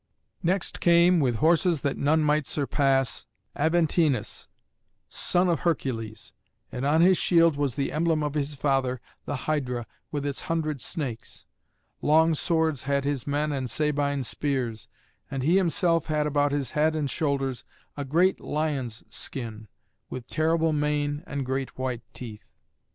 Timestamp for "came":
0.79-1.19